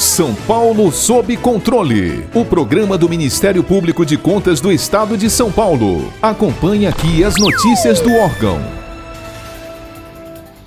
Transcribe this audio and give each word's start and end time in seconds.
São 0.00 0.34
Paulo 0.34 0.90
sob 0.90 1.36
controle. 1.36 2.26
O 2.34 2.42
programa 2.42 2.96
do 2.96 3.06
Ministério 3.06 3.62
Público 3.62 4.06
de 4.06 4.16
Contas 4.16 4.58
do 4.58 4.72
Estado 4.72 5.14
de 5.14 5.28
São 5.28 5.52
Paulo. 5.52 6.10
Acompanhe 6.22 6.86
aqui 6.86 7.22
as 7.22 7.34
notícias 7.38 8.00
do 8.00 8.10
órgão. 8.14 8.58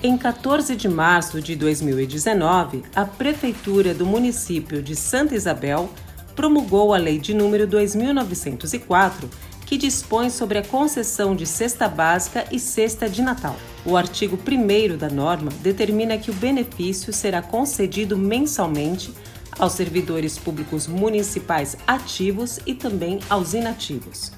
Em 0.03 0.15
14 0.15 0.75
de 0.75 0.87
março 0.87 1.41
de 1.41 1.55
2019, 1.55 2.83
a 2.95 3.05
Prefeitura 3.05 3.91
do 3.91 4.05
município 4.05 4.83
de 4.83 4.95
Santa 4.95 5.33
Isabel 5.33 5.89
promulgou 6.35 6.93
a 6.93 6.97
Lei 6.97 7.17
de 7.17 7.33
número 7.33 7.65
2904 7.65 9.27
que 9.73 9.77
dispõe 9.79 10.29
sobre 10.29 10.59
a 10.59 10.63
concessão 10.63 11.35
de 11.35 11.47
cesta 11.47 11.89
básica 11.89 12.45
e 12.51 12.59
cesta 12.59 13.09
de 13.09 13.23
Natal. 13.23 13.55
O 13.83 13.97
artigo 13.97 14.37
1 14.37 14.95
da 14.95 15.09
norma 15.09 15.51
determina 15.63 16.15
que 16.15 16.29
o 16.29 16.33
benefício 16.35 17.11
será 17.11 17.41
concedido 17.41 18.15
mensalmente 18.15 19.11
aos 19.57 19.73
servidores 19.73 20.37
públicos 20.37 20.85
municipais 20.85 21.75
ativos 21.87 22.59
e 22.67 22.75
também 22.75 23.19
aos 23.27 23.55
inativos. 23.55 24.31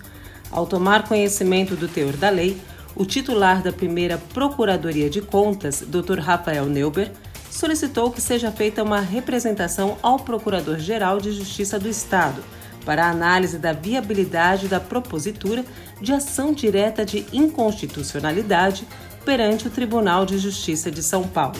Ao 0.49 0.65
tomar 0.65 1.05
conhecimento 1.05 1.75
do 1.75 1.89
teor 1.89 2.15
da 2.15 2.29
lei, 2.29 2.55
o 2.95 3.05
titular 3.05 3.61
da 3.61 3.73
primeira 3.73 4.17
Procuradoria 4.17 5.09
de 5.09 5.21
Contas, 5.21 5.83
Dr. 5.85 6.19
Rafael 6.19 6.67
Neuber, 6.67 7.11
solicitou 7.51 8.09
que 8.09 8.21
seja 8.21 8.53
feita 8.53 8.81
uma 8.81 9.01
representação 9.01 9.97
ao 10.01 10.17
Procurador-Geral 10.17 11.19
de 11.19 11.33
Justiça 11.33 11.77
do 11.77 11.89
Estado 11.89 12.41
para 12.85 13.05
a 13.05 13.09
análise 13.09 13.57
da 13.57 13.73
viabilidade 13.73 14.67
da 14.67 14.79
propositura 14.79 15.65
de 15.99 16.13
ação 16.13 16.53
direta 16.53 17.03
de 17.03 17.25
inconstitucionalidade 17.33 18.87
perante 19.25 19.67
o 19.67 19.71
Tribunal 19.71 20.25
de 20.25 20.37
Justiça 20.37 20.91
de 20.91 21.01
São 21.01 21.23
Paulo. 21.27 21.59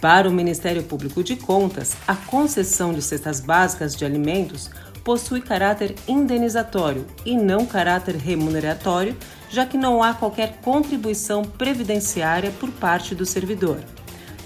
Para 0.00 0.28
o 0.28 0.32
Ministério 0.32 0.84
Público 0.84 1.24
de 1.24 1.34
Contas, 1.34 1.96
a 2.06 2.14
concessão 2.14 2.92
de 2.92 3.02
cestas 3.02 3.40
básicas 3.40 3.96
de 3.96 4.04
alimentos 4.04 4.70
possui 5.02 5.40
caráter 5.40 5.96
indenizatório 6.06 7.04
e 7.24 7.36
não 7.36 7.66
caráter 7.66 8.14
remuneratório, 8.14 9.16
já 9.50 9.66
que 9.66 9.76
não 9.76 10.02
há 10.02 10.14
qualquer 10.14 10.58
contribuição 10.62 11.42
previdenciária 11.42 12.52
por 12.60 12.70
parte 12.70 13.14
do 13.14 13.26
servidor. 13.26 13.78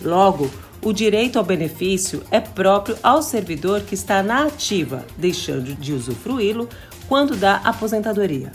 Logo, 0.01 0.51
o 0.85 0.93
direito 0.93 1.39
ao 1.39 1.45
benefício 1.45 2.23
é 2.31 2.41
próprio 2.41 2.97
ao 3.03 3.23
servidor 3.23 3.83
que 3.83 3.95
está 3.95 4.23
na 4.23 4.47
ativa, 4.47 5.07
deixando 5.17 5.75
de 5.75 5.93
usufruí-lo 5.93 6.69
quando 7.09 7.37
da 7.37 7.57
aposentadoria. 7.57 8.51